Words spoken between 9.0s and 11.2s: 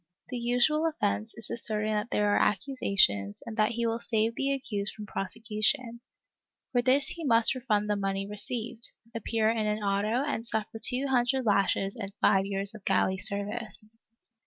appear in an auto and suffer two